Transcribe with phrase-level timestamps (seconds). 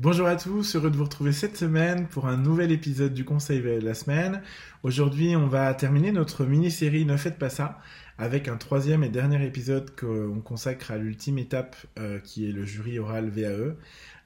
[0.00, 3.60] Bonjour à tous, heureux de vous retrouver cette semaine pour un nouvel épisode du Conseil
[3.60, 4.42] de la semaine.
[4.84, 7.80] Aujourd'hui, on va terminer notre mini-série Ne faites pas ça
[8.16, 12.64] avec un troisième et dernier épisode qu'on consacre à l'ultime étape euh, qui est le
[12.64, 13.74] jury oral VAE.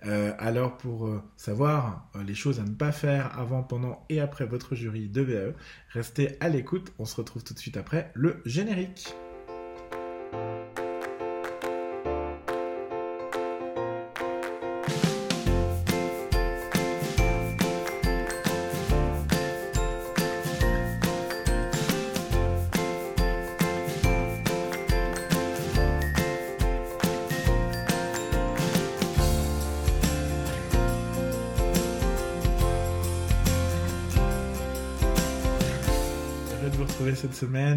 [0.04, 4.44] Euh, alors pour euh, savoir les choses à ne pas faire avant, pendant et après
[4.44, 5.54] votre jury de VAE,
[5.88, 9.14] restez à l'écoute, on se retrouve tout de suite après le générique.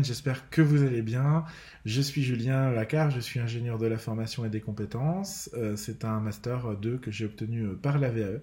[0.04, 1.44] J'espère que vous allez bien.
[1.86, 5.50] Je suis Julien Lacar, je suis ingénieur de la formation et des compétences.
[5.56, 8.42] Euh, c'est un master 2 que j'ai obtenu euh, par la VAE.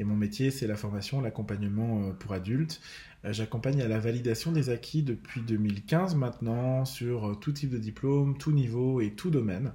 [0.00, 2.80] Et mon métier, c'est la formation, l'accompagnement euh, pour adultes.
[3.26, 8.52] J'accompagne à la validation des acquis depuis 2015 maintenant sur tout type de diplôme, tout
[8.52, 9.72] niveau et tout domaine.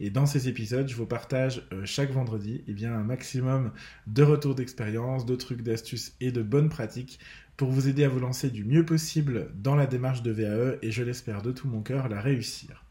[0.00, 3.72] Et dans ces épisodes, je vous partage chaque vendredi eh bien, un maximum
[4.06, 7.18] de retours d'expérience, de trucs, d'astuces et de bonnes pratiques
[7.60, 10.90] pour vous aider à vous lancer du mieux possible dans la démarche de VAE et
[10.90, 12.86] je l'espère de tout mon cœur la réussir.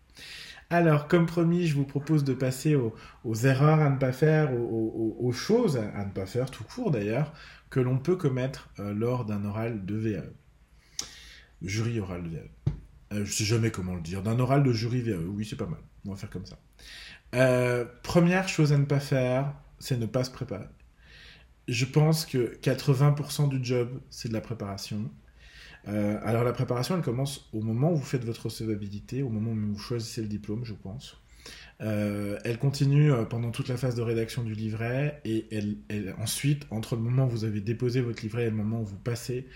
[0.69, 2.93] Alors, comme promis, je vous propose de passer aux,
[3.33, 7.33] erreurs à ne pas faire, aux, choses à, ne pas faire, tout court d'ailleurs,
[7.71, 10.29] que l'on peut commettre euh, lors d'un oral de VAE.
[11.63, 12.73] Jury oral de VAE.
[13.13, 14.21] Euh, je sais jamais comment le dire.
[14.21, 15.17] D'un oral de jury VAE.
[15.29, 15.81] Oui, c'est pas mal.
[16.05, 16.59] On va faire comme ça.
[17.33, 20.67] Euh, première chose à ne pas faire, c'est ne pas se préparer
[21.69, 25.09] je pense que 80% du job, c'est de la préparation.
[25.87, 29.51] Euh, alors la préparation, elle commence au moment où vous faites votre recevabilité, au moment
[29.51, 31.17] où vous choisissez le diplôme, je pense.
[31.81, 36.65] Euh, elle continue euh, pendant toute la phase de rédaction du livret et elle, ensuite,
[36.71, 39.47] entre le moment où vous avez déposé votre livret et le moment où vous passez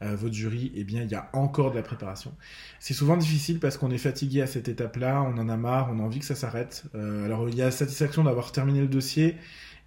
[0.00, 2.32] votre jury, eh bien, il y a encore de la préparation.
[2.78, 5.98] C'est souvent difficile parce qu'on est fatigué à cette étape-là, on en a marre, on
[5.98, 6.84] a envie que ça s'arrête.
[6.94, 9.34] alors, il y a la satisfaction d'avoir terminé le dossier,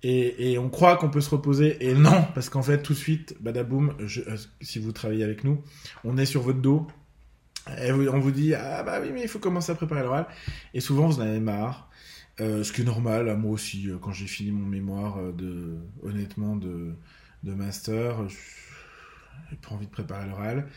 [0.03, 3.35] et, on croit qu'on peut se reposer, et non, parce qu'en fait, tout de suite,
[3.39, 5.61] badaboum, je, euh, si vous travaillez avec nous,
[6.03, 6.87] on est sur votre dos,
[7.79, 10.25] et on vous dit, ah bah oui, mais il faut commencer à préparer l'oral.
[10.73, 11.89] Et souvent, vous en avez marre.
[12.39, 16.55] Euh, ce qui est normal, moi aussi, euh, quand j'ai fini mon mémoire de, honnêtement,
[16.55, 16.95] de,
[17.43, 20.67] de master, j'ai pas envie de préparer l'oral.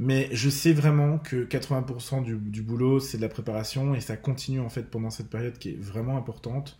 [0.00, 4.16] Mais je sais vraiment que 80% du, du boulot, c'est de la préparation, et ça
[4.16, 6.76] continue en fait pendant cette période qui est vraiment importante.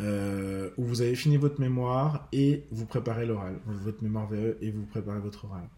[0.00, 4.70] Euh, où vous avez fini votre mémoire et vous préparez l'oral, votre mémoire VE et
[4.70, 5.68] vous préparez votre oral.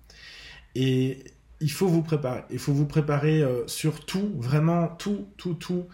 [0.74, 1.24] Et
[1.60, 5.86] il faut vous préparer, il faut vous préparer euh, sur tout, vraiment tout, tout, tout.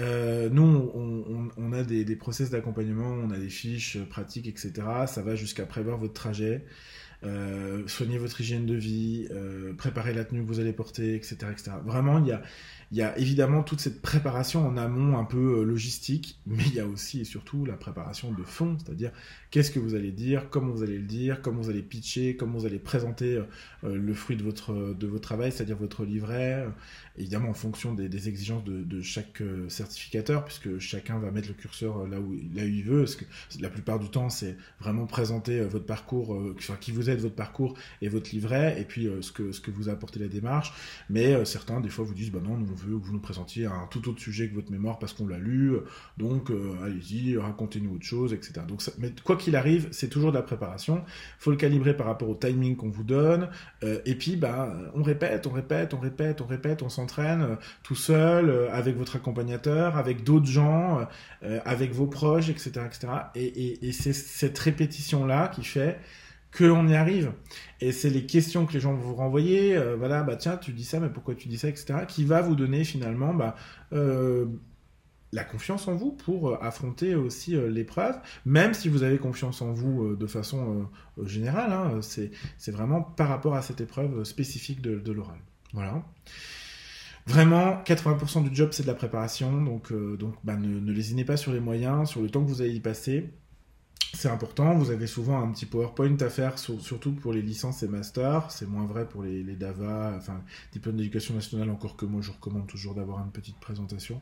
[0.00, 0.90] Euh, nous,
[1.56, 4.72] on, a des, des process d'accompagnement, on a des fiches pratiques, etc.
[5.06, 6.64] Ça va jusqu'à prévoir votre trajet,
[7.86, 9.28] soigner votre hygiène de vie,
[9.76, 11.36] préparer la tenue que vous allez porter, etc.
[11.50, 11.72] etc.
[11.84, 12.42] Vraiment, il y a,
[12.90, 16.74] il y a évidemment toute cette préparation en amont un peu euh, logistique, mais il
[16.74, 19.12] y a aussi et surtout la préparation de fond, c'est-à-dire
[19.50, 22.58] qu'est-ce que vous allez dire, comment vous allez le dire, comment vous allez pitcher, comment
[22.58, 23.42] vous allez présenter euh,
[23.84, 26.66] euh, le fruit de votre, de votre travail, c'est-à-dire votre livret,
[27.18, 32.20] évidemment en fonction des, exigences de, chaque certificateur, puisque chacun va mettre le curseur là
[32.20, 33.24] où, là où il veut, parce que
[33.60, 37.76] la plupart du temps c'est vraiment présenter votre parcours, enfin, qui vous êtes, votre parcours
[38.02, 40.72] et votre livret, et puis ce, que, ce que vous apportez la démarche,
[41.10, 43.86] mais certains des fois vous disent, bah non, nous veut que vous nous présentiez un
[43.90, 45.72] tout autre sujet que votre mémoire parce qu'on l'a lu,
[46.16, 48.60] donc euh, allez-y, racontez-nous autre chose, etc.
[48.66, 51.04] Donc, mais quoi qu'il arrive, c'est toujours de la préparation.
[51.38, 53.48] faut le calibrer par rapport au timing qu'on vous donne,
[53.82, 57.56] euh, et puis bah, on répète, on répète, on répète, on répète, on s'entraîne euh,
[57.82, 61.06] tout seul, avec votre accompagnateur, avec d'autres gens,
[61.64, 62.70] avec vos proches, etc.
[62.86, 63.08] etc.
[63.34, 65.98] et, et c'est cette répétition-là qui fait
[66.56, 67.32] qu'on y arrive.
[67.80, 70.72] Et c'est les questions que les gens vont vous renvoyer, euh, voilà, bah tiens, tu
[70.72, 73.54] dis ça, mais pourquoi tu dis ça, etc., qui va vous donner finalement bah,
[73.92, 74.46] euh,
[75.32, 79.72] la confiance en vous pour euh, affronter aussi l'épreuve, même si vous avez confiance en
[79.72, 80.88] vous de façon
[81.24, 85.38] générale, hein, c'est vraiment par rapport à cette épreuve spécifique de, l'oral.
[85.74, 86.02] Voilà.
[87.26, 89.92] Vraiment, 80% du job, c'est de la préparation, donc,
[90.44, 92.80] bah, ne, ne lésinez pas sur les moyens, sur le temps que vous allez y
[92.80, 93.30] passer
[94.14, 94.74] c'est important.
[94.74, 98.50] Vous avez souvent un petit PowerPoint à faire, surtout pour les licences et masters.
[98.50, 102.66] C'est moins vrai pour les, DAVA, enfin, diplôme d'éducation nationale, encore que moi, je recommande
[102.66, 104.20] toujours d'avoir une petite présentation.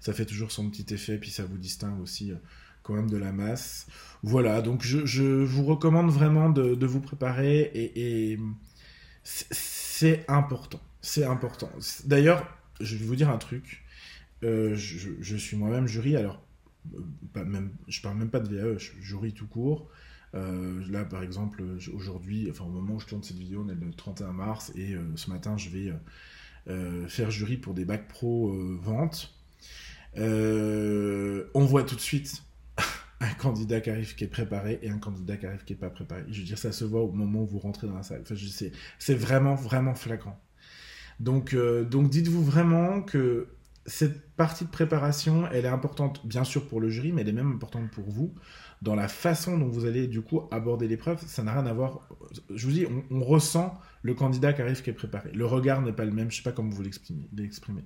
[0.00, 2.36] Ça fait toujours son petit effet, puis ça vous distingue aussi euh,
[2.82, 3.86] quand même de la masse.
[4.22, 8.38] Voilà, donc je, vous recommande vraiment de, vous préparer et,
[9.22, 10.80] c'est important.
[11.00, 11.70] C'est important.
[12.06, 12.46] D'ailleurs,
[12.80, 13.84] je vais vous dire un truc.
[14.42, 16.40] Euh, je, je suis moi-même jury, alors
[17.32, 19.90] pas même, je parle même pas de VAE, jury tout court.
[20.34, 21.62] là, par exemple,
[21.92, 24.94] aujourd'hui, enfin au moment où je tourne cette vidéo, on est le 31 mars, et
[25.16, 25.92] ce matin, je vais
[27.08, 29.34] faire jury pour des bacs pro vente.
[30.16, 32.42] on voit tout de suite
[33.20, 35.90] un candidat qui arrive qui est préparé et un candidat qui arrive qui n'est pas
[35.90, 36.24] préparé.
[36.30, 38.22] Je veux dire, ça se voit au moment où vous rentrez dans la salle.
[38.22, 38.34] Enfin,
[38.98, 40.40] c'est vraiment, vraiment flagrant.
[41.20, 43.48] Donc, euh, donc dites-vous vraiment que
[43.88, 47.32] cette partie de préparation, elle est importante, bien sûr, pour le jury, mais elle est
[47.32, 48.34] même importante pour vous,
[48.82, 51.20] dans la façon dont vous allez, du coup, aborder l'épreuve.
[51.26, 52.06] Ça n'a rien à voir.
[52.54, 55.30] Je vous dis, on, ressent le candidat qui arrive qui est préparé.
[55.32, 57.82] Le regard n'est pas le même, je sais pas comment vous l'exprimer.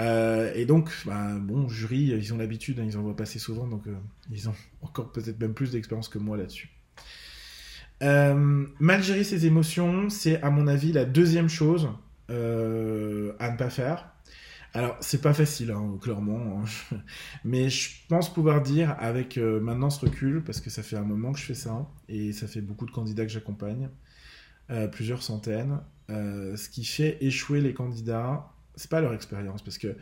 [0.00, 3.66] Euh, et donc, bah, bon, jury, ils ont l'habitude, hein, ils en voient passer souvent,
[3.66, 3.94] donc euh,
[4.30, 6.70] ils ont encore peut-être même plus d'expérience que moi là-dessus.
[8.02, 11.88] Euh, mal gérer ses émotions, c'est à mon avis la deuxième chose
[12.28, 12.34] à
[13.50, 14.11] ne pas faire.
[14.74, 16.96] Alors, c'est pas facile, hein, clairement, hein.
[17.44, 21.32] mais je pense pouvoir dire avec maintenant ce recul, parce que ça fait un moment
[21.32, 23.90] que je fais ça, et ça fait beaucoup de candidats que j'accompagne,
[24.92, 29.94] plusieurs centaines, ce qui fait échouer les candidats, c'est pas leur expérience, parce que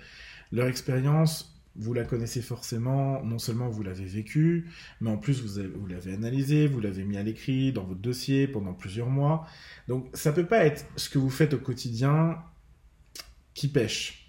[0.53, 4.69] leur expérience, vous la connaissez forcément, non seulement vous l'avez vécue,
[5.01, 8.75] mais en plus vous, l'avez analysée, vous l'avez mis à l'écrit dans votre dossier pendant
[8.75, 9.47] plusieurs mois.
[9.89, 12.39] Donc ça peut pas être ce que vous faites au quotidien
[13.55, 14.20] qui pêche.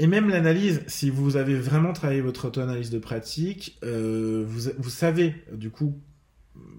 [0.00, 5.34] Et même l'analyse, si vous avez vraiment travaillé votre auto-analyse de pratique, euh, vous, savez
[5.52, 6.00] du coup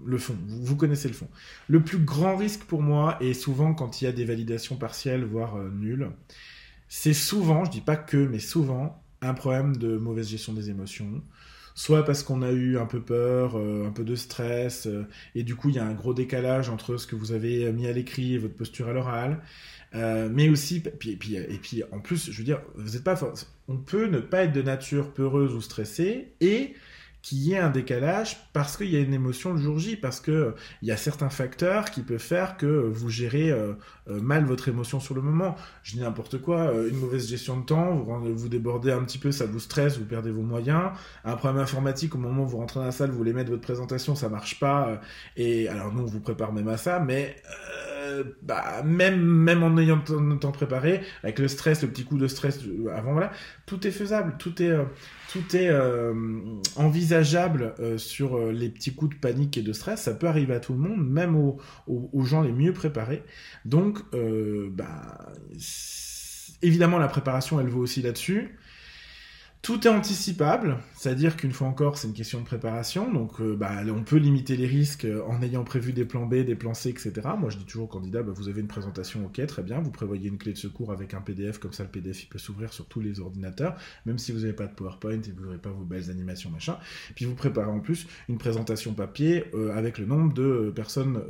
[0.04, 1.28] le fond, vous, connaissez le fond.
[1.68, 5.22] Le plus grand risque pour moi, et souvent quand il y a des validations partielles,
[5.22, 6.10] voire euh, nulles,
[6.88, 11.22] c'est souvent, je dis pas que, mais souvent, un problème de mauvaise gestion des émotions.
[11.76, 14.88] Soit parce qu'on a eu un peu peur, euh, un peu de stress,
[15.36, 17.86] et du coup il y a un gros décalage entre ce que vous avez mis
[17.86, 19.40] à l'écrit et votre posture à l'oral.
[19.94, 23.18] Euh, mais aussi, puis, puis, et puis en plus, je veux dire, vous êtes pas,
[23.68, 26.74] on peut ne pas être de nature peureuse ou stressée et
[27.22, 30.20] qu'il y ait un décalage parce qu'il y a une émotion le jour J, parce
[30.28, 33.74] euh, il y a certains facteurs qui peuvent faire que vous gérez euh,
[34.08, 35.54] euh, mal votre émotion sur le moment.
[35.84, 39.30] Je dis n'importe quoi, une mauvaise gestion de temps, vous, vous débordez un petit peu,
[39.30, 40.90] ça vous stresse, vous perdez vos moyens.
[41.24, 43.62] Un problème informatique, au moment où vous rentrez dans la salle, vous voulez mettre votre
[43.62, 45.00] présentation, ça marche pas.
[45.36, 47.36] et alors nous, on vous prépare même à ça, mais
[48.42, 52.28] bah, même, même en ayant le temps préparé, avec le stress, le petit coup de
[52.28, 52.60] stress
[52.94, 53.32] avant, voilà,
[53.66, 54.72] tout est faisable, tout est,
[55.32, 56.12] tout est euh,
[56.76, 60.02] envisageable euh, sur euh, les petits coups de panique et de stress.
[60.02, 63.22] Ça peut arriver à tout le monde, même aux, aux gens les mieux préparés.
[63.64, 65.32] Donc, bah,
[66.60, 68.58] évidemment, la préparation, elle vaut aussi là-dessus.
[69.62, 73.12] Tout est anticipable, c'est-à-dire qu'une fois encore, c'est une question de préparation.
[73.12, 76.34] Donc, euh, bah, on peut limiter les risques euh, en ayant prévu des plans B,
[76.34, 77.12] des plans C, etc.
[77.38, 79.78] Moi, je dis toujours au candidat, bah, vous avez une présentation, ok, très bien.
[79.78, 82.40] Vous prévoyez une clé de secours avec un PDF, comme ça, le PDF, il peut
[82.40, 85.58] s'ouvrir sur tous les ordinateurs, même si vous n'avez pas de PowerPoint et vous n'aurez
[85.58, 86.76] pas vos belles animations, machin.
[87.14, 91.22] Puis, vous préparez en plus une présentation papier euh, avec le nombre de personnes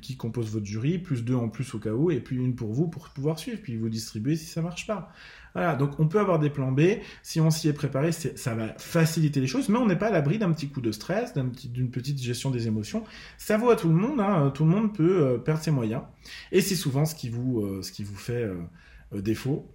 [0.00, 2.72] qui composent votre jury, plus deux en plus au cas où, et puis une pour
[2.72, 5.12] vous pour pouvoir suivre, puis vous distribuer si ça marche pas.
[5.54, 6.80] Voilà, donc on peut avoir des plans B.
[7.22, 10.10] Si on s'y est préparé, ça va faciliter les choses, mais on n'est pas à
[10.10, 13.04] l'abri d'un petit coup de stress, d'une petite gestion des émotions.
[13.38, 14.50] Ça vaut à tout le monde, hein.
[14.52, 16.02] tout le monde peut euh, perdre ses moyens.
[16.50, 17.82] Et c'est souvent ce qui vous, euh,
[18.16, 19.70] fait euh, défaut.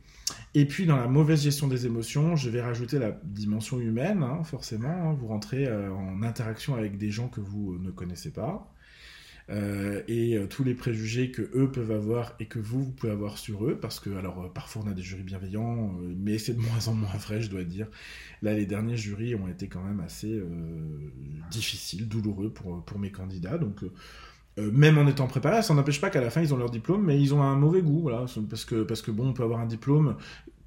[0.53, 4.43] Et puis dans la mauvaise gestion des émotions, je vais rajouter la dimension humaine, hein,
[4.43, 4.89] forcément.
[4.89, 5.15] Hein.
[5.17, 8.69] vous rentrez en interaction avec des gens que vous ne connaissez pas.
[9.49, 13.11] Euh, et euh, tous les préjugés que eux peuvent avoir et que vous, vous pouvez
[13.11, 16.53] avoir sur eux, parce que alors euh, parfois on a des jurys bienveillants, mais c'est
[16.53, 17.87] de moins en moins vrai, je dois dire.
[18.43, 20.41] Là, les derniers jurys ont été quand même assez
[21.49, 23.83] difficiles, douloureux pour, pour mes candidats, donc
[24.57, 27.19] même en étant préparés, ça n'empêche pas qu'à la fin ils ont leur diplôme, mais
[27.19, 29.65] ils ont un mauvais goût, voilà, parce que parce que bon, on peut avoir un
[29.65, 30.15] diplôme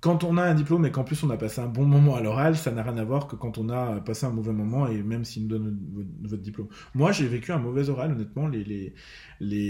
[0.02, 2.20] quand on a un diplôme et qu'en plus on a passé un bon moment à
[2.20, 5.00] l'oral, ça n'a rien à voir que quand on a passé un mauvais moment et
[5.00, 5.78] même s'ils nous donnent
[6.24, 6.66] votre diplôme.
[6.96, 8.48] Moi, j'ai vécu un mauvais oral, honnêtement.
[8.48, 8.92] Les,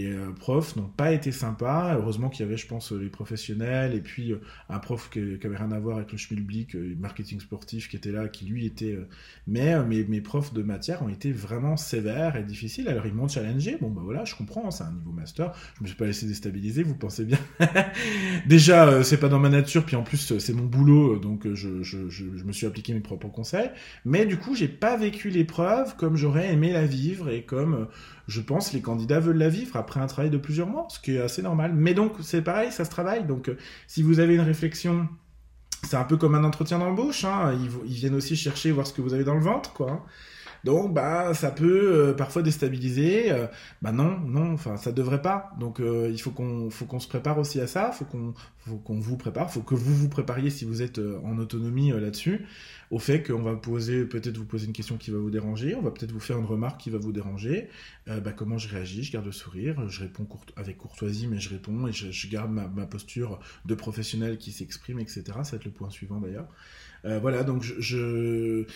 [0.06, 1.96] euh, profs n'ont pas été sympas.
[1.96, 5.44] Heureusement qu'il y avait, je pense, les professionnels et puis euh, un prof qui, n'avait
[5.44, 8.64] avait rien à voir avec le schmilblick, euh, marketing sportif, qui était là, qui lui
[8.64, 8.98] était.
[9.46, 12.88] Mais mes, mes profs de matière ont été vraiment sévères et difficiles.
[12.88, 13.76] Alors ils m'ont challengé.
[13.82, 15.52] Bon, bah voilà, je comprends, c'est un niveau master.
[15.76, 17.38] Je me suis pas laissé déstabiliser, vous pensez bien.
[18.46, 21.69] Déjà, c'est pas dans ma nature, puis en plus, c'est mon boulot, donc je,
[22.45, 23.71] me suis appliqué mes propres conseils.
[24.05, 27.88] Mais du coup, j'ai pas vécu l'épreuve comme j'aurais aimé la vivre et comme
[28.29, 31.17] je pense les candidats veulent la vivre après un travail de plusieurs mois, ce qui
[31.17, 31.73] est assez normal.
[31.75, 33.25] Mais donc, c'est pareil, ça se travaille.
[33.25, 33.50] Donc,
[33.87, 35.09] si vous avez une réflexion
[35.83, 37.25] c'est un peu comme un entretien d'embauche.
[37.25, 37.59] Hein.
[37.85, 40.05] Ils, viennent aussi chercher voir ce que vous avez dans le ventre, quoi.
[40.64, 43.33] Donc, bah, ça peut parfois déstabiliser.
[43.83, 45.50] bah non, non, enfin, ça devrait pas.
[45.59, 47.90] Donc, il faut qu'on, faut qu'on se prépare aussi à ça.
[47.90, 49.50] Faut qu'on, faut qu'on vous prépare.
[49.50, 52.47] Faut que vous vous prépariez si vous êtes en autonomie là-dessus
[52.92, 55.81] au fait qu'on va poser, peut-être vous poser une question qui va vous déranger, on
[55.81, 57.71] va peut-être vous faire une remarque qui va vous déranger.
[58.09, 59.02] Euh, bah, comment je réagis?
[59.02, 62.69] Je garde le sourire, je réponds avec courtoisie, mais je réponds et je, garde ma,
[62.85, 65.23] posture de professionnel qui s'exprime, etc.
[65.25, 66.47] Ça va être le point suivant d'ailleurs.
[67.07, 68.66] Euh, voilà, donc je,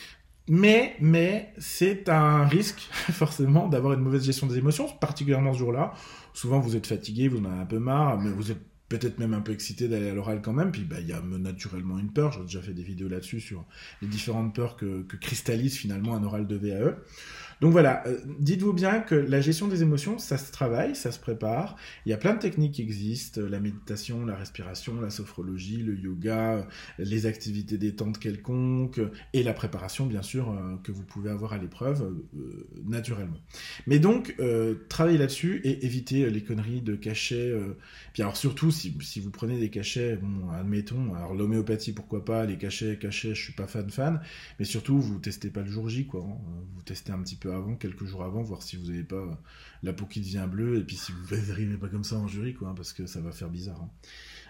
[0.49, 2.79] Mais, mais, c'est un risque,
[3.13, 5.93] forcément, d'avoir une mauvaise gestion des émotions, particulièrement ce jour-là.
[6.35, 9.35] Souvent, vous êtes fatigué, vous en avez un peu marre, mais vous êtes peut-être même
[9.35, 10.71] un peu excité d'aller à l'oral quand même.
[10.71, 12.33] Puis bah, il y a naturellement une peur.
[12.33, 13.65] J'ai déjà fait des vidéos là-dessus sur
[14.03, 16.97] les différentes peurs que, que cristallise finalement un oral de VAE.
[17.61, 21.19] Donc voilà, euh, dites-vous bien que la gestion des émotions, ça se travaille, ça se
[21.19, 21.77] prépare.
[22.05, 25.97] Il y a plein de techniques qui existent, la méditation, la respiration, la sophrologie, le
[25.97, 26.67] yoga,
[26.99, 29.01] les activités détente quelconques,
[29.33, 32.03] et la préparation, bien sûr, euh, que vous pouvez avoir à l'épreuve,
[32.37, 33.39] euh, naturellement.
[33.87, 34.37] Mais donc,
[34.89, 37.53] travaillez là-dessus et évitez les conneries de cachets.
[38.13, 42.45] Puis alors surtout, si, si, vous prenez des cachets, bon, admettons, alors l'homéopathie, pourquoi pas,
[42.45, 44.21] les cachets, cachets, je suis pas fan fan,
[44.59, 46.25] mais surtout, vous testez pas le jour J, quoi.
[46.29, 46.37] Hein.
[46.75, 49.41] Vous testez un petit peu avant, quelques jours avant, voir si vous n'avez pas
[49.83, 52.55] la peau qui devient bleue, et puis si vous n'arrivez pas comme ça en jury,
[52.55, 53.81] quoi, hein, parce que ça va faire bizarre.
[53.83, 53.91] Hein.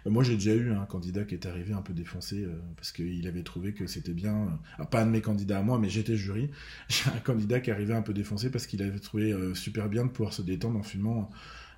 [0.07, 2.93] Euh, moi, j'ai déjà eu un candidat qui est arrivé un peu défoncé, euh, parce
[2.93, 4.59] qu'il avait trouvé que c'était bien.
[4.81, 6.51] Euh, pas un de mes candidats à moi, mais j'étais jury.
[6.89, 10.11] J'ai un candidat qui arrivait un peu défoncé parce qu'il avait trouvé super bien de
[10.11, 11.31] pouvoir se détendre en fumant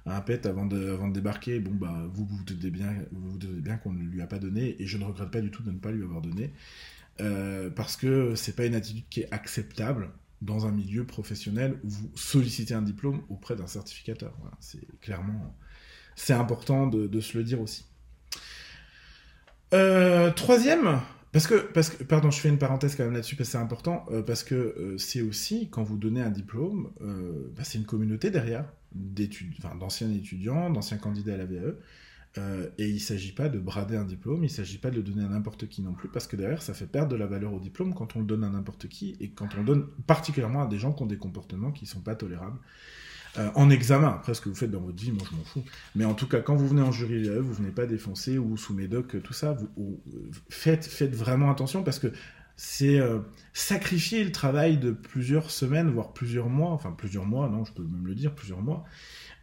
[0.06, 1.60] un pet avant de, avant de débarquer.
[1.60, 4.38] Bon, bah, vous vous doutez bien, vous, vous doutez bien qu'on ne lui a pas
[4.38, 6.52] donné, et je ne regrette pas du tout de ne pas lui avoir donné.
[7.74, 12.10] parce que c'est pas une attitude qui est acceptable dans un milieu professionnel où vous
[12.14, 14.36] sollicitez un diplôme auprès d'un certificateur.
[14.60, 15.56] c'est clairement,
[16.16, 17.86] c'est important de, se le dire aussi.
[19.74, 21.00] Euh, troisième,
[21.32, 23.62] parce que, parce que, pardon, je fais une parenthèse quand même là-dessus parce que c'est
[23.62, 27.86] important, euh, parce que euh, c'est aussi quand vous donnez un diplôme, bah, c'est une
[27.86, 31.74] communauté derrière d'anciens étudiants, d'anciens candidats à la VAE,
[32.38, 34.96] euh, et il ne s'agit pas de brader un diplôme, il ne s'agit pas de
[34.96, 37.26] le donner à n'importe qui non plus, parce que derrière, ça fait perdre de la
[37.26, 39.86] valeur au diplôme quand on le donne à n'importe qui, et quand on le donne
[40.06, 42.58] particulièrement à des gens qui ont des comportements qui ne sont pas tolérables.
[43.36, 45.64] Euh, en examen, après ce que vous faites dans votre vie, moi je m'en fous.
[45.94, 48.74] Mais en tout cas, quand vous venez en jury, vous venez pas défoncer ou sous
[48.74, 50.00] médoc, tout ça, vous,
[50.48, 52.08] faites, vraiment attention parce que
[52.56, 53.20] c'est euh,
[53.52, 57.84] sacrifier le travail de plusieurs semaines, voire plusieurs mois, enfin plusieurs mois, non, je peux
[57.84, 58.84] même le dire, plusieurs mois,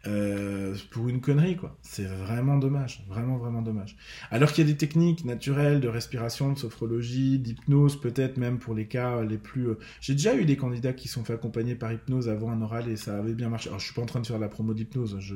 [0.07, 1.75] euh, pour une connerie, quoi.
[1.81, 3.97] C'est vraiment dommage, vraiment, vraiment dommage.
[4.29, 8.75] Alors qu'il y a des techniques naturelles de respiration, de sophrologie, d'hypnose, peut-être même pour
[8.75, 9.69] les cas les plus...
[9.69, 12.88] Euh, j'ai déjà eu des candidats qui sont fait accompagner par hypnose avant un oral
[12.88, 13.69] et ça avait bien marché.
[13.69, 15.35] Alors, je suis pas en train de faire la promo d'hypnose, je...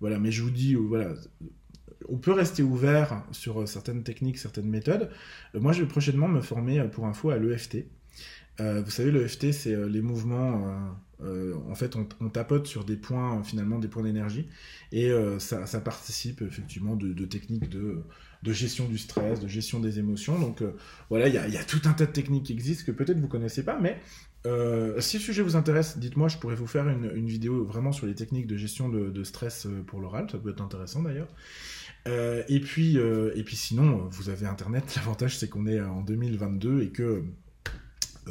[0.00, 1.14] Voilà, mais je vous dis, euh, voilà,
[2.10, 5.08] on peut rester ouvert sur certaines techniques, certaines méthodes.
[5.54, 7.86] Moi, je vais prochainement me former pour info à l'EFT.
[8.58, 13.88] vous savez, l'EFT, c'est les mouvements en fait, on, tapote sur des points, finalement, des
[13.88, 14.48] points d'énergie,
[14.92, 18.02] et euh, ça, participe effectivement de, techniques de,
[18.52, 20.38] gestion du stress, de gestion des émotions.
[20.38, 20.72] Donc euh,
[21.08, 23.64] voilà, il y a, tout un tas de techniques qui existent que peut-être vous connaissez
[23.64, 24.00] pas, mais
[25.00, 28.14] si le sujet vous intéresse, dites-moi, je pourrais vous faire une, vidéo vraiment sur les
[28.14, 31.28] techniques de gestion de, stress pour l'oral, ça peut être intéressant d'ailleurs.
[32.06, 34.94] et puis, et puis sinon, vous avez Internet.
[34.96, 37.24] L'avantage, c'est qu'on est en 2022 et que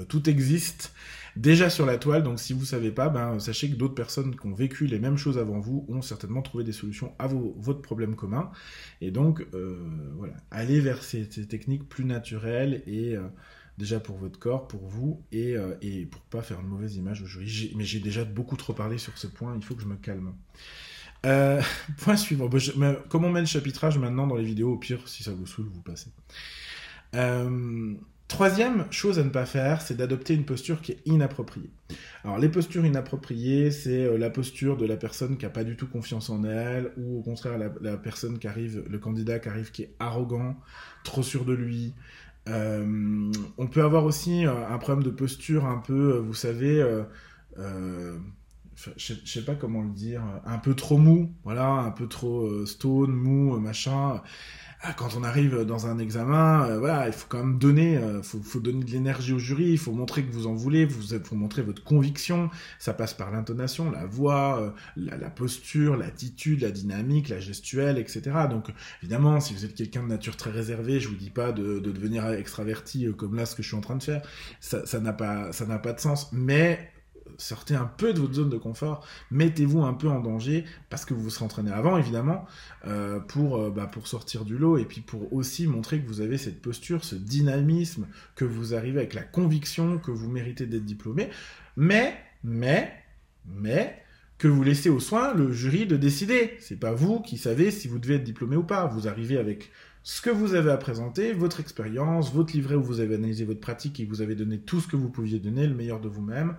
[0.07, 0.93] tout existe
[1.35, 2.23] déjà sur la toile.
[2.23, 5.17] Donc si vous savez pas, ben, sachez que d'autres personnes qui ont vécu les mêmes
[5.17, 8.51] choses avant vous ont certainement trouvé des solutions à votre problème commun.
[9.01, 9.87] Et donc euh,
[10.17, 13.27] voilà, allez vers ces, techniques plus naturelles et euh,
[13.77, 17.21] déjà pour votre corps, pour vous et, euh, et pour pas faire une mauvaise image
[17.21, 17.73] au jury.
[17.75, 19.55] Mais j'ai déjà beaucoup trop parlé sur ce point.
[19.55, 20.33] Il faut que je me calme.
[21.97, 22.47] point suivant.
[23.09, 25.65] comment on met le chapitrage maintenant dans les vidéos Au pire, si ça vous saoule,
[25.73, 26.11] vous passez.
[28.27, 31.69] Troisième chose à ne pas faire, c'est d'adopter une posture qui est inappropriée.
[32.23, 35.75] Alors les postures inappropriées, c'est euh, la posture de la personne qui n'a pas du
[35.75, 39.71] tout confiance en elle, ou au contraire la, personne qui arrive, le candidat qui arrive
[39.71, 40.55] qui est arrogant,
[41.03, 41.93] trop sûr de lui.
[42.49, 46.83] Euh, on peut avoir aussi euh, un problème de posture un peu, vous savez,
[48.97, 53.11] je sais pas comment le dire, un peu trop mou, voilà, un peu trop stone,
[53.11, 54.23] mou, machin.
[54.81, 58.21] Ah, quand on arrive dans un examen, euh, voilà, il faut quand même donner, euh,
[58.21, 61.35] faut, donner de l'énergie au jury, il faut montrer que vous en voulez, vous faut
[61.35, 62.49] montrer votre conviction.
[62.77, 68.21] Ça passe par l'intonation, la voix, euh, la, posture, l'attitude, la dynamique, la gestuelle, etc.
[68.49, 68.67] Donc,
[69.01, 72.27] évidemment, si vous êtes quelqu'un de nature très réservée, je vous dis pas de, devenir
[72.29, 74.21] extraverti comme là, ce que je suis en train de faire.
[74.59, 76.29] Ça n'a pas, ça n'a pas de sens.
[76.31, 76.91] Mais
[77.37, 81.13] sortez un peu de votre zone de confort, mettez-vous un peu en danger, parce que
[81.13, 82.45] vous vous serez entraîné avant, évidemment,
[82.87, 86.21] euh, pour, euh, bah, pour sortir du lot, et puis pour aussi montrer que vous
[86.21, 90.85] avez cette posture, ce dynamisme, que vous arrivez avec la conviction que vous méritez d'être
[90.85, 91.29] diplômé.
[91.77, 92.93] Mais, mais,
[93.45, 94.01] mais,
[94.37, 96.55] que vous laissez au soin le jury de décider.
[96.59, 98.85] C'est pas vous qui savez si vous devez être diplômé ou pas.
[98.85, 99.71] Vous arrivez avec
[100.03, 103.59] ce que vous avez à présenter, votre expérience, votre livret où vous avez analysé votre
[103.59, 106.55] pratique et vous avez donné tout ce que vous pouviez donner, le meilleur de vous-même.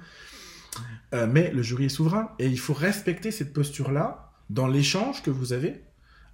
[1.14, 5.30] Euh, mais le jury est souverain et il faut respecter cette posture-là dans l'échange que
[5.30, 5.82] vous avez.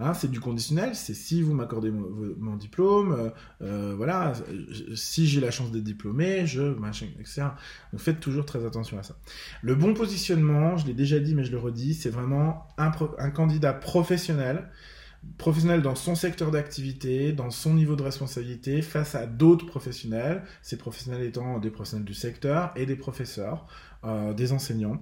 [0.00, 3.30] Hein, c'est du conditionnel, c'est si vous m'accordez mon, diplôme, euh,
[3.62, 4.32] euh, voilà,
[4.94, 7.42] si j'ai la chance d'être diplômé, je, machin, etc.
[7.92, 9.14] Donc faites toujours très attention à ça.
[9.60, 12.90] Le bon positionnement, je l'ai déjà dit mais je le redis, c'est vraiment un,
[13.30, 14.68] candidat professionnel
[15.38, 20.76] professionnel dans son secteur d'activité, dans son niveau de responsabilité, face à d'autres professionnels, ces
[20.76, 23.68] professionnels étant des professionnels du secteur et des professeurs,
[24.04, 25.00] des enseignants.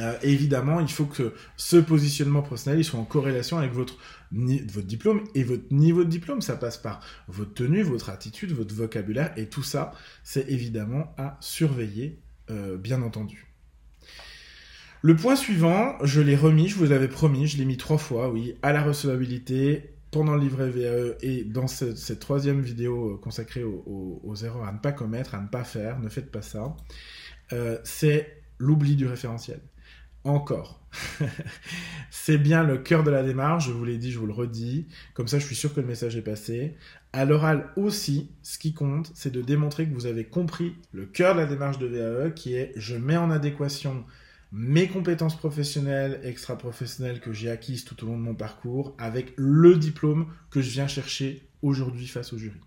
[0.00, 3.98] Euh, évidemment, il faut que ce positionnement professionnel soit en corrélation avec votre,
[4.32, 6.40] votre diplôme et votre niveau de diplôme.
[6.40, 11.36] Ça passe par votre tenue, votre attitude, votre vocabulaire, et tout ça, c'est évidemment à
[11.40, 12.18] surveiller,
[12.50, 13.46] euh, bien entendu.
[15.02, 18.30] Le point suivant, je l'ai remis, je vous l'avais promis, je l'ai mis trois fois,
[18.30, 24.34] oui, à la recevabilité, pendant le livret VAE et dans cette troisième vidéo consacrée aux,
[24.42, 26.76] erreurs à ne pas commettre, à ne pas faire, ne faites pas ça,
[27.52, 29.60] euh, c'est l'oubli du référentiel.
[30.24, 30.80] Encore.
[32.10, 34.86] c'est bien le cœur de la démarche, je vous l'ai dit, je vous le redis,
[35.14, 36.74] comme ça je suis sûr que le message est passé.
[37.12, 41.34] À l'oral aussi, ce qui compte, c'est de démontrer que vous avez compris le cœur
[41.34, 44.04] de la démarche de VAE qui est je mets en adéquation
[44.52, 49.76] mes compétences professionnelles, extra-professionnelles que j'ai acquises tout au long de mon parcours avec le
[49.76, 52.60] diplôme que je viens chercher aujourd'hui face au jury.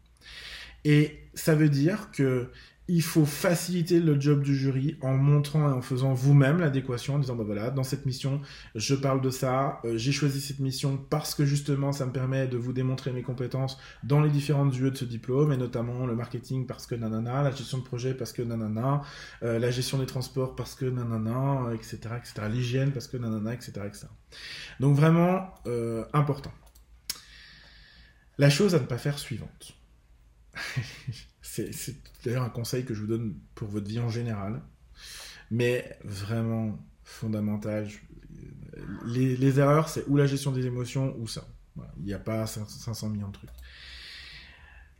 [0.85, 2.49] Et ça veut dire que
[2.89, 7.19] il faut faciliter le job du jury en montrant et en faisant vous-même l'adéquation, en
[7.19, 8.41] disant bah voilà, dans cette mission,
[8.75, 12.47] je parle de ça, euh, j'ai choisi cette mission parce que justement ça me permet
[12.47, 16.15] de vous démontrer mes compétences dans les différentes UE de ce diplôme, et notamment le
[16.15, 19.01] marketing parce que nanana, la gestion de projet parce que nanana,
[19.43, 23.71] euh, la gestion des transports parce que nanana, etc., etc., l'hygiène parce que nanana, etc.,
[23.85, 24.07] etc.
[24.81, 26.51] Donc vraiment euh, important.
[28.37, 29.73] La chose à ne pas faire suivante.
[31.53, 31.95] C'est
[32.25, 34.61] d'ailleurs un conseil que je vous donne pour votre vie en général,
[35.51, 37.87] mais vraiment fondamental.
[39.05, 41.47] Les, erreurs, c'est ou la gestion des émotions ou ça.
[41.99, 43.49] Il n'y a pas 500 millions de trucs.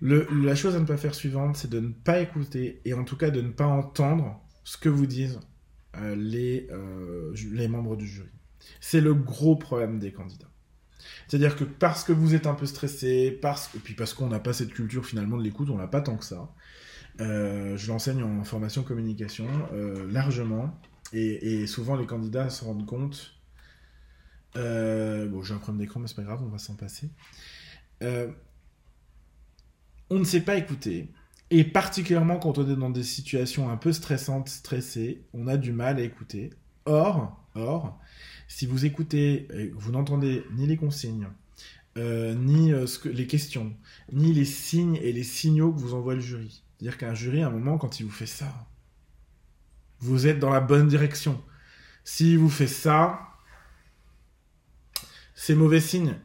[0.02, 3.18] la chose à ne pas faire suivante, c'est de ne pas écouter et en tout
[3.18, 5.40] cas de ne pas entendre ce que vous disent
[5.98, 6.16] euh,
[6.72, 8.30] euh, les membres du jury.
[8.80, 10.53] C'est le gros problème des candidats.
[11.28, 14.40] C'est-à-dire que parce que vous êtes un peu stressé, parce, et puis parce qu'on n'a
[14.40, 16.54] pas cette culture finalement de l'écoute, on n'a pas tant que ça.
[17.22, 20.80] Euh, je l'enseigne en formation communication euh, largement,
[21.12, 23.36] et, souvent les candidats se rendent compte.
[24.56, 27.10] Euh, bon, j'ai un problème d'écran, mais c'est pas grave, on va s'en passer.
[30.10, 31.12] on ne sait pas écouter,
[31.50, 35.72] et particulièrement quand on est dans des situations un peu stressantes, stressées, on a du
[35.72, 36.52] mal à écouter.
[36.86, 38.00] Or, or,
[38.48, 41.28] si vous écoutez, vous n'entendez ni les consignes,
[41.98, 43.74] euh, ni euh, les questions,
[44.12, 46.64] ni les signes et les signaux que vous envoie le jury.
[46.78, 48.52] C'est-à-dire qu'un jury, à un moment, quand il vous fait ça,
[50.00, 51.42] vous êtes dans la bonne direction.
[52.04, 53.20] S'il vous fait ça,
[55.36, 56.16] c'est mauvais signe.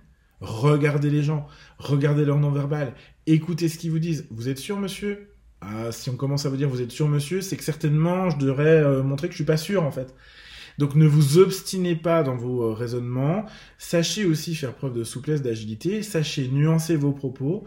[0.41, 1.47] Regardez les gens,
[1.79, 2.95] regardez leur non-verbal,
[3.27, 4.27] écoutez ce qu'ils vous disent.
[4.31, 5.35] Vous êtes sûr, monsieur?
[5.61, 8.39] Ah, Si on commence à vous dire vous êtes sûr, monsieur, c'est que certainement je
[8.39, 10.15] devrais euh, montrer que je suis pas sûr, en fait.
[10.79, 13.45] Donc ne vous obstinez pas dans vos euh, raisonnements.
[13.79, 16.03] Sachez aussi faire preuve de souplesse, d'agilité.
[16.03, 17.65] Sachez nuancer vos propos.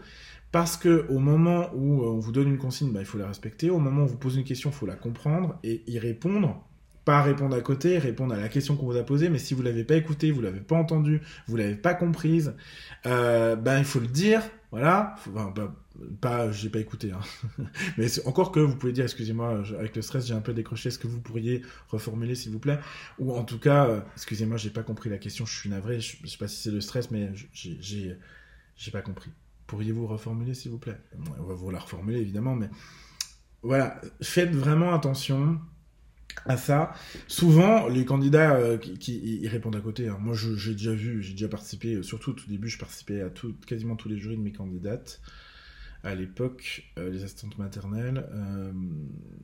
[0.50, 3.26] Parce que au moment où euh, on vous donne une consigne, bah, il faut la
[3.26, 3.70] respecter.
[3.70, 6.62] Au moment où on vous pose une question, il faut la comprendre et y répondre.
[7.04, 9.62] Pas répondre à côté, répondre à la question qu'on vous a posée, mais si vous
[9.62, 12.54] l'avez pas écouté, vous l'avez pas entendu, vous l'avez pas comprise,
[13.06, 15.14] euh, ben il faut le dire, voilà.
[15.18, 15.52] Enfin,
[16.20, 17.20] pas, j'ai pas écouté, hein.
[17.98, 20.88] mais encore que vous pouvez dire, excusez-moi, avec le stress, j'ai un peu décroché.
[20.88, 22.78] Est-ce que vous pourriez reformuler, s'il vous plaît?
[23.18, 25.44] Ou en tout cas, euh, excusez-moi, j'ai pas compris la question.
[25.44, 26.00] Je suis navré.
[26.00, 28.16] Je, sais pas si c'est le stress, mais j'ai,
[28.76, 29.30] j'ai pas compris.
[29.66, 30.98] Pourriez-vous reformuler, s'il vous plaît?
[31.38, 32.70] On va vous la reformuler, évidemment, mais
[33.62, 34.00] voilà.
[34.22, 35.60] Faites vraiment attention
[36.46, 36.92] à ça.
[37.28, 40.08] Souvent, les candidats euh, qui, répondent à côté.
[40.08, 40.18] Hein.
[40.20, 43.30] Moi, j'ai déjà vu, j'ai déjà participé, euh, surtout au tout début, je participais à
[43.30, 45.20] tout, quasiment tous les jurys de mes candidates.
[46.04, 48.26] À l'époque, euh, les assistantes maternelles,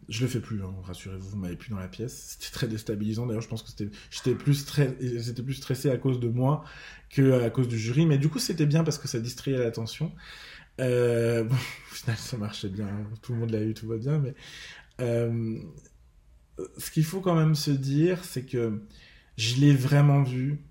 [0.08, 2.36] je le fais plus, hein, rassurez-vous, vous m'avez plus dans la pièce.
[2.36, 3.26] C'était très déstabilisant.
[3.26, 3.70] D'ailleurs, je pense que
[4.10, 6.64] j'étais plus stressé à cause de moi
[7.10, 8.06] que à cause du jury.
[8.06, 10.10] Mais du coup, c'était bien parce que ça distrayait l'attention.
[10.78, 10.84] bon,
[11.92, 12.88] au final, ça marchait bien.
[12.88, 13.06] Hein.
[13.22, 14.18] Tout le monde l'a eu, tout va bien.
[14.18, 14.34] Mais
[16.76, 18.82] ce qu'il faut quand même se dire, c'est que
[19.36, 20.64] je l'ai vraiment vu.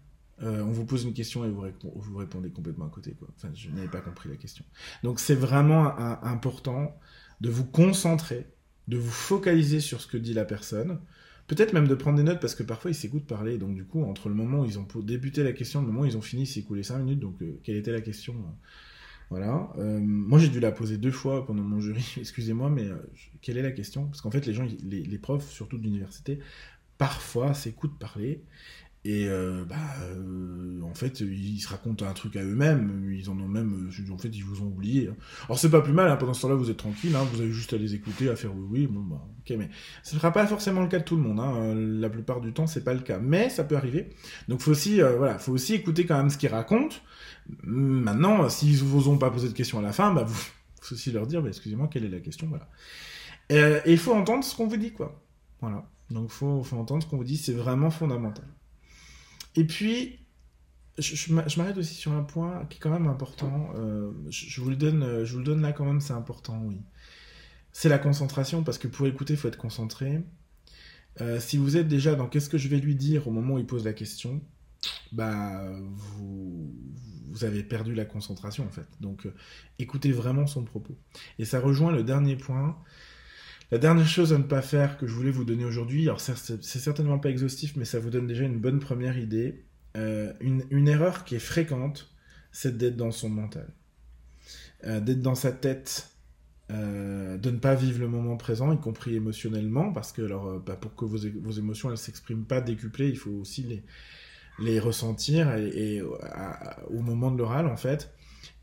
[0.44, 3.16] Euh, on vous pose une question et vous, répondez complètement à côté.
[3.36, 4.64] Enfin, je n'avais pas compris la question.
[5.04, 7.00] Donc c'est vraiment important
[7.42, 8.46] de vous concentrer
[8.88, 11.00] de vous focaliser sur ce que dit la personne,
[11.48, 14.04] peut-être même de prendre des notes parce que parfois ils s'écoutent parler, donc du coup,
[14.04, 16.46] entre le moment où ils ont débuté la question, le moment où ils ont fini,
[16.46, 18.36] c'est écoulé 5 minutes, donc euh, quelle était la question?
[19.30, 19.70] Voilà.
[19.78, 22.96] Euh, moi j'ai dû la poser deux fois pendant mon jury, excusez-moi, mais euh,
[23.42, 24.06] quelle est la question?
[24.06, 26.40] Parce qu'en fait, les gens, les, les profs, surtout de l'université,
[26.98, 28.42] parfois s'écoutent parler
[29.08, 33.10] et euh, bah, euh, en fait, ils se racontent un truc à eux-mêmes.
[33.10, 35.10] Ils en ont même, euh, en fait, ils vous ont oublié.
[35.46, 36.12] Alors c'est pas plus mal.
[36.12, 37.16] Hein, pendant ce temps-là, vous êtes tranquille.
[37.16, 38.88] Hein, vous avez juste à les écouter, à faire oui, oui.
[38.88, 39.70] Bon, bah, ok, mais
[40.04, 41.40] ce ne sera pas forcément le cas de tout le monde.
[41.40, 43.18] Hein, la plupart du temps, c'est pas le cas.
[43.18, 44.10] Mais ça peut arriver.
[44.50, 46.98] Donc, faut aussi, voilà, faut aussi écouter quand même ce qu'ils racontent.
[47.64, 50.26] Maintenant, s'ils vous ont pas posé de questions à la fin, bah,
[50.82, 52.68] faut aussi leur dire, bah, excusez-moi, quelle est la question, voilà.
[53.50, 55.24] et il faut entendre ce qu'on vous dit, quoi.
[55.62, 55.90] Voilà.
[56.10, 57.38] Donc, faut, faut entendre ce qu'on vous dit.
[57.38, 58.44] C'est vraiment fondamental.
[59.58, 60.20] Et puis,
[60.98, 63.74] je, m'arrête aussi sur un point qui est quand même important.
[63.76, 66.80] Euh, je, vous le donne, je vous le donne là quand même, c'est important, oui.
[67.74, 70.24] C'est la concentration, parce que pour écouter, il faut être concentré.
[71.22, 73.60] Euh, si vous êtes déjà dans qu'est-ce que je vais lui dire au moment où
[73.60, 74.42] il pose la question,
[75.12, 75.70] bah
[76.18, 76.74] vous,
[77.44, 78.88] avez perdu la concentration en fait.
[79.00, 79.34] Donc euh,
[79.80, 80.98] écoutez vraiment son propos.
[81.40, 82.78] Et ça rejoint le dernier point.
[83.70, 86.64] La dernière chose à ne pas faire que je voulais vous donner aujourd'hui, alors c'est
[86.64, 89.66] certainement pas exhaustif, mais ça vous donne déjà une bonne première idée.
[89.98, 92.10] Euh, une, erreur qui est fréquente,
[92.52, 93.68] c'est d'être dans son mental.
[94.86, 96.12] Euh, d'être dans sa tête,
[96.72, 100.78] euh, de ne pas vivre le moment présent, y compris émotionnellement, parce que alors, bah,
[100.78, 103.84] pour que vos, vos émotions ne s'expriment pas décuplées, il faut aussi
[104.60, 108.14] les, ressentir et, au moment de l'oral, en fait.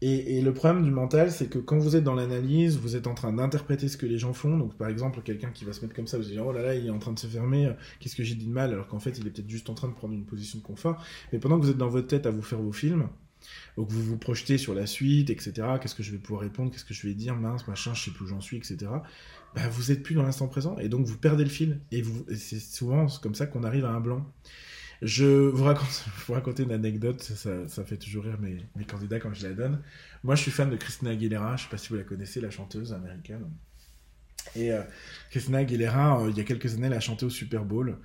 [0.00, 3.14] Et, le problème du mental, c'est que quand vous êtes dans l'analyse, vous êtes en
[3.14, 4.58] train d'interpréter ce que les gens font.
[4.58, 6.62] Donc, par exemple, quelqu'un qui va se mettre comme ça, vous allez dire, oh là
[6.62, 8.72] là, il est en train de se fermer, euh, qu'est-ce que j'ai dit de mal?
[8.72, 11.02] Alors qu'en fait, il est peut-être juste en train de prendre une position de confort.
[11.32, 13.08] Mais pendant que vous êtes dans votre tête à vous faire vos films,
[13.76, 15.52] donc vous vous projetez sur la suite, etc.
[15.80, 16.70] Qu'est-ce que je vais pouvoir répondre?
[16.70, 17.36] Qu'est-ce que je vais dire?
[17.36, 18.76] Mince, machin, je sais plus où j'en suis, etc.
[19.54, 21.80] Bah, vous êtes plus dans l'instant présent et donc vous perdez le fil.
[21.92, 24.26] Et, et c'est souvent comme ça qu'on arrive à un blanc.
[25.02, 29.20] Je vous raconte, vous raconter une anecdote, ça, ça, fait toujours rire mes, mes, candidats
[29.20, 29.82] quand je la donne.
[30.22, 32.50] Moi, je suis fan de Christina Aguilera, je sais pas si vous la connaissez, la
[32.50, 33.44] chanteuse américaine.
[34.56, 34.82] Et euh,
[35.30, 37.98] Christina Aguilera, euh, il y a quelques années, elle a chanté au Super Bowl.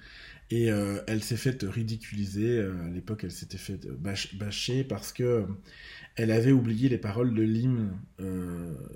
[0.51, 2.59] Et euh, elle s'est faite ridiculiser.
[2.59, 5.45] à l'époque, elle s'était faite bâcher parce que
[6.21, 7.91] elle avait oublié les paroles de l'hymne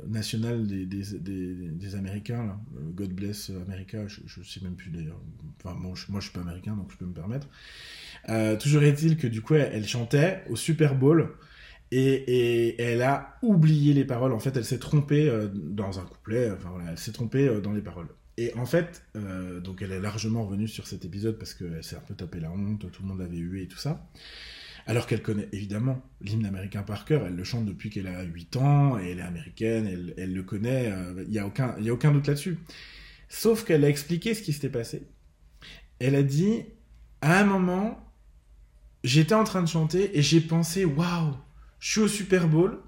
[0.08, 2.46] national des, Américains.
[2.46, 2.60] Là.
[2.96, 5.20] God bless America, je, je sais même plus d'ailleurs.
[5.64, 7.48] Enfin, moi, je, moi, je suis pas américain, donc je peux me permettre.
[8.60, 11.30] toujours est-il que du coup, elle, chantait au Super Bowl
[11.96, 14.34] et, elle a oublié les paroles.
[14.34, 16.52] En fait, elle s'est trompée euh, dans un couplet.
[16.52, 18.08] Enfin voilà, elle s'est trompée euh, dans les paroles.
[18.38, 21.96] Et en fait, euh, donc elle est largement revenue sur cet épisode parce qu'elle s'est
[21.96, 24.10] un peu tapé la honte, tout le monde l'avait eu et tout ça.
[24.86, 28.58] Alors qu'elle connaît évidemment l'hymne américain par cœur, elle le chante depuis qu'elle a 8
[28.58, 30.92] ans, et elle est américaine, elle, elle le connaît,
[31.26, 32.58] il n'y a, aucun, y a aucun doute là-dessus.
[33.30, 35.08] Sauf qu'elle a expliqué ce qui s'était passé.
[36.00, 36.66] Elle a dit,
[37.22, 38.14] à un moment,
[39.04, 41.34] j'étais en train de chanter et j'ai pensé, waouh,
[41.80, 42.80] je suis au Super Bowl,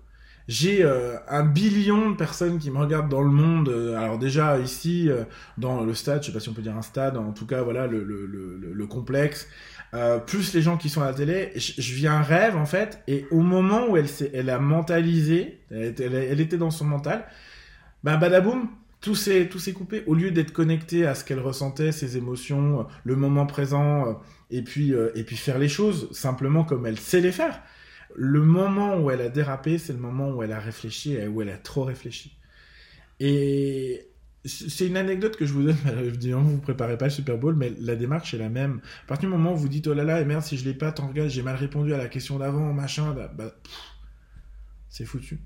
[0.47, 3.69] j'ai euh, un billion de personnes qui me regardent dans le monde.
[3.69, 5.23] Euh, alors déjà ici, euh,
[5.57, 7.63] dans le stade, je sais pas si on peut dire un stade, en tout cas
[7.63, 9.47] voilà le, le, le complexe,
[10.25, 13.01] plus les gens qui sont à la télé, je, je vis rêve en fait.
[13.07, 17.25] Et au moment où elle elle a mentalisé, elle, était dans son mental,
[18.03, 18.69] ben badaboum,
[19.01, 20.03] tout s'est tout s'est coupé.
[20.07, 24.93] Au lieu d'être connecté à ce qu'elle ressentait, ses émotions, le moment présent, et puis
[25.15, 27.61] et puis faire les choses simplement comme elle sait les faire
[28.15, 31.41] le moment où elle a dérapé, c'est le moment où elle a réfléchi et où
[31.41, 32.37] elle a trop réfléchi.
[33.19, 34.07] Et
[34.45, 35.77] c'est une anecdote que je vous donne.
[36.03, 38.81] Évidemment, vous préparez pas le Super Bowl, mais la démarche est la même.
[39.03, 40.73] À partir du moment où vous dites oh là là, et merde, si je l'ai
[40.73, 43.55] pas, tant regarde, j'ai mal répondu à la question d'avant, machin, bah, bah
[44.89, 45.39] c'est foutu.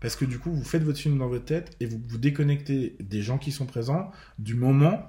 [0.00, 2.96] Parce que du coup, vous faites votre film dans votre tête et vous vous déconnectez
[3.00, 5.08] des gens qui sont présents, du moment,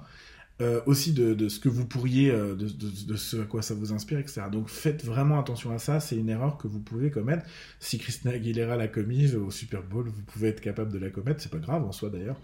[0.60, 4.18] euh, aussi de, ce que vous pourriez, euh, de, ce à quoi ça vous inspire,
[4.18, 4.42] etc.
[4.50, 7.44] Donc faites vraiment attention à ça, c'est une erreur que vous pouvez commettre.
[7.78, 11.40] Si Christina Aguilera l'a commise au Super Bowl, vous pouvez être capable de la commettre,
[11.40, 12.40] c'est pas grave en soi d'ailleurs.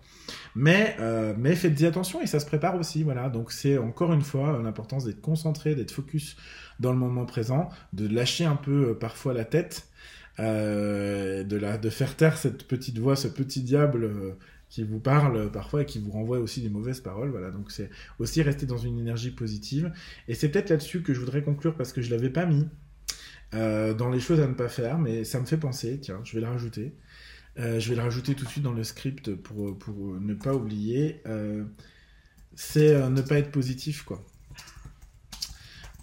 [0.54, 3.28] Mais, euh, mais faites-y attention et ça se prépare aussi, voilà.
[3.28, 6.36] Donc c'est encore une fois l'importance d'être concentré, d'être focus
[6.78, 9.88] dans le moment présent, de lâcher un peu parfois la tête.
[10.38, 14.36] de, la, de faire taire cette petite voix, ce petit diable
[14.74, 17.30] qui vous parle parfois et qui vous renvoie aussi des mauvaises paroles.
[17.30, 19.92] Voilà, donc c'est aussi rester dans une énergie positive.
[20.26, 22.66] Et c'est peut-être là-dessus que je voudrais conclure parce que je l'avais pas mis
[23.54, 26.00] euh, dans les choses à ne pas faire, mais ça me fait penser.
[26.00, 26.92] Tiens, je vais le rajouter.
[27.60, 30.52] Euh, je vais le rajouter tout de suite dans le script pour, pour ne pas
[30.52, 31.22] oublier.
[31.26, 31.62] Euh,
[32.56, 34.24] c'est ne pas être positif, quoi.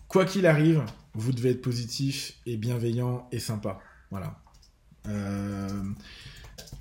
[0.07, 0.81] Quoi qu'il arrive,
[1.13, 3.81] vous devez être positif et bienveillant et sympa.
[4.11, 4.41] Voilà.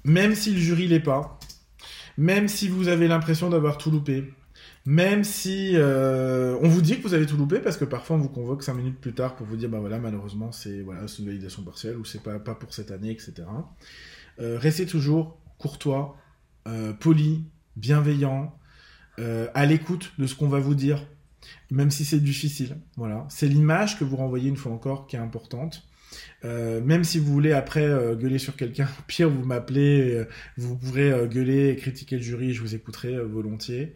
[0.05, 1.39] même si le jury l'est pas,
[2.20, 4.35] Même si vous avez l'impression d'avoir tout loupé,
[4.85, 8.18] même si euh, on vous dit que vous avez tout loupé, parce que parfois on
[8.18, 11.24] vous convoque cinq minutes plus tard pour vous dire, bah voilà, malheureusement, c'est voilà, une
[11.24, 13.48] validation partielle ou c'est pas, pas pour cette année, etc.
[14.38, 16.14] Euh, restez toujours courtois,
[16.68, 18.54] euh, poli, bienveillant,
[19.54, 21.06] à l'écoute de ce qu'on va vous dire,
[21.70, 22.76] même si c'est difficile.
[22.96, 25.87] Voilà, c'est l'image que vous renvoyez une fois encore qui est importante.
[26.42, 30.24] Même si vous voulez après gueuler sur quelqu'un, pire, vous m'appelez,
[30.56, 33.94] vous pourrez gueuler et critiquer le jury, je vous écouterai volontiers.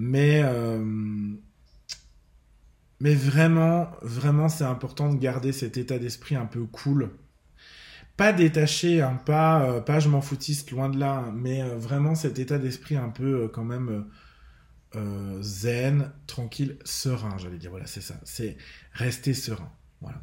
[0.00, 0.82] Mais, euh,
[3.00, 7.10] mais vraiment, vraiment, c'est important de garder cet état d'esprit un peu cool.
[8.16, 11.76] Pas détaché, hein, pas, euh, pas je m'en foutiste, loin de là, hein, mais euh,
[11.76, 14.06] vraiment cet état d'esprit un peu quand même
[15.40, 17.70] zen, tranquille, serein, j'allais dire.
[17.70, 18.18] Voilà, c'est ça.
[18.24, 18.56] C'est
[18.92, 19.70] rester serein.
[20.00, 20.22] Voilà.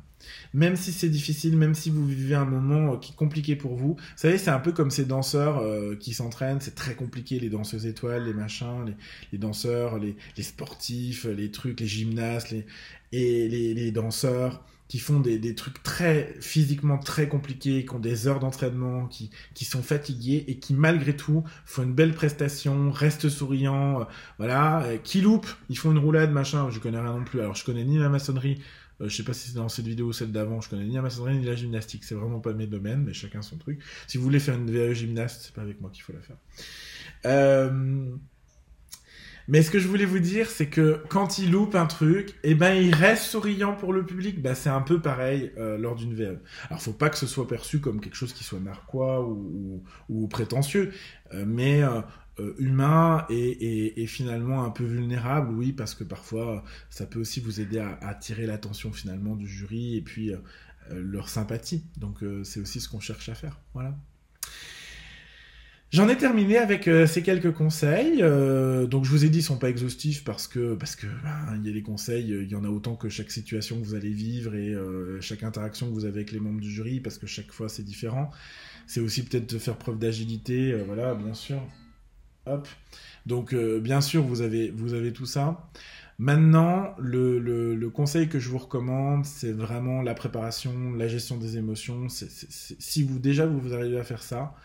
[0.53, 3.75] Même si c'est difficile, même si vous vivez un moment euh, qui est compliqué pour
[3.75, 7.39] vous, vous savez, c'est un peu comme ces danseurs euh, qui s'entraînent, c'est très compliqué,
[7.39, 8.95] les danseuses étoiles, les machins,
[9.31, 12.65] les, danseurs, les, sportifs, les trucs, les gymnastes, les,
[13.11, 18.39] et les, danseurs qui font des, trucs très physiquement très compliqués, qui ont des heures
[18.39, 19.29] d'entraînement, qui,
[19.65, 24.05] sont fatigués et qui malgré tout font une belle prestation, restent souriants, euh,
[24.37, 27.41] voilà, qui loupent, ils font une roulade, machin, je connais rien non plus.
[27.41, 28.59] Alors je connais ni la maçonnerie,
[28.99, 31.01] je sais pas si c'est dans cette vidéo ou celle d'avant, je connais ni la
[31.01, 33.81] maçonnerie ni la gymnastique, c'est vraiment pas mes domaines, mais chacun son truc.
[34.07, 36.37] Si vous voulez faire une VAE gymnaste, c'est pas avec moi qu'il faut la faire.
[37.25, 38.15] Euh,
[39.47, 42.55] mais ce que je voulais vous dire, c'est que quand il loupe un truc, eh
[42.55, 44.41] ben il reste souriant pour le public.
[44.41, 46.39] Bah, c'est un peu pareil euh, lors d'une VAE.
[46.69, 50.91] Alors faut pas que ce soit perçu comme quelque chose qui soit narquois ou, prétentieux,
[51.45, 52.01] mais euh,
[52.57, 57.79] humain et, finalement un peu vulnérable, oui, parce que parfois ça peut aussi vous aider
[57.79, 60.37] à, attirer l'attention finalement du jury et puis euh,
[60.91, 61.83] euh, leur sympathie.
[61.97, 63.59] Donc c'est aussi ce qu'on cherche à faire.
[63.73, 63.95] Voilà.
[65.89, 68.17] J'en ai terminé avec ces quelques conseils.
[68.17, 71.65] donc je vous ai dit, ils sont pas exhaustifs parce que parce que ben, il
[71.65, 74.11] y a des conseils, il y en a autant que chaque situation que vous allez
[74.11, 74.75] vivre et
[75.21, 77.83] chaque interaction que vous avez avec les membres du jury parce que chaque fois c'est
[77.83, 78.31] différent.
[78.85, 81.61] C'est aussi peut-être de faire preuve d'agilité, voilà, bien sûr.
[83.25, 85.69] Donc, euh, bien sûr, vous avez, tout ça.
[86.17, 92.07] Maintenant, le, conseil que je vous recommande, c'est vraiment la préparation, la gestion des émotions.
[92.09, 94.55] si vous déjà vous arrivez à faire ça,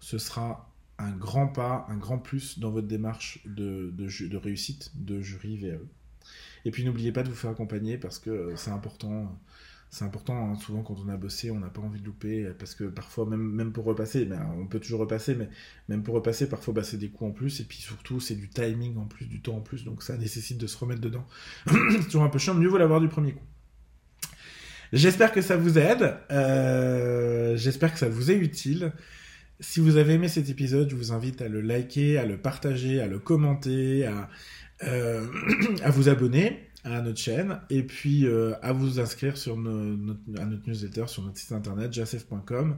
[0.00, 3.92] ce sera un grand pas, un grand plus dans votre démarche de,
[4.36, 5.80] réussite de jury VAE.
[6.64, 9.36] Et puis n'oubliez pas de vous faire accompagner parce que c'est important
[9.92, 10.50] c'est important.
[10.50, 10.56] Hein.
[10.56, 13.72] Souvent, quand on a bossé, on n'a pas envie de louper parce que parfois, même,
[13.72, 15.50] pour repasser, ben, on peut toujours repasser, mais
[15.90, 17.60] même pour repasser, parfois, bah, c'est des coups en plus.
[17.60, 19.84] Et puis surtout, c'est du timing en plus, du temps en plus.
[19.84, 21.26] Donc ça nécessite de se remettre dedans.
[21.66, 22.54] c'est toujours un peu chiant.
[22.54, 23.44] Mieux vaut l'avoir du premier coup.
[24.94, 26.16] J'espère que ça vous aide.
[26.30, 28.94] Euh, j'espère que ça vous est utile.
[29.60, 32.98] Si vous avez aimé cet épisode, je vous invite à le liker, à le partager,
[33.02, 34.30] à le commenter, à,
[34.84, 35.26] euh,
[35.82, 40.44] à vous abonner à notre chaîne et puis euh, à vous inscrire sur notre, à
[40.44, 42.76] notre newsletter sur notre site internet jasef.com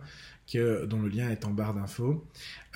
[0.53, 2.27] dont le lien est en barre d'infos.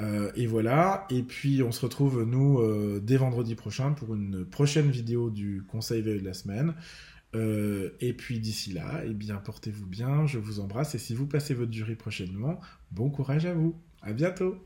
[0.00, 4.46] Euh, et voilà, et puis on se retrouve nous euh, dès vendredi prochain pour une
[4.46, 6.74] prochaine vidéo du conseil veille de la semaine.
[7.34, 11.52] et puis d'ici là, eh bien portez-vous bien, je vous embrasse et si vous passez
[11.52, 12.58] votre jury prochainement,
[12.90, 13.78] bon courage à vous.
[14.00, 14.56] À bientôt.